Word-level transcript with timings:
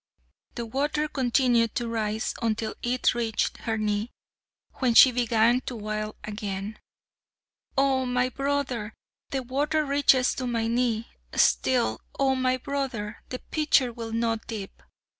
The 0.55 0.65
water 0.65 1.07
continued 1.07 1.75
to 1.75 1.87
rise 1.87 2.33
until 2.41 2.73
it 2.81 3.13
reached 3.13 3.57
her 3.57 3.77
knee, 3.77 4.09
when 4.79 4.95
she 4.95 5.11
began 5.11 5.61
to 5.67 5.75
wail 5.75 6.15
again: 6.23 6.79
"Oh! 7.77 8.07
my 8.07 8.29
brother, 8.29 8.95
the 9.29 9.43
water 9.43 9.85
reaches 9.85 10.33
to 10.33 10.47
my 10.47 10.65
knee, 10.65 11.07
Still, 11.35 12.01
Oh! 12.17 12.33
my 12.33 12.57
brother, 12.57 13.21
the 13.29 13.37
pitcher 13.51 13.93
will 13.93 14.11
not 14.11 14.47
dip." 14.47 14.81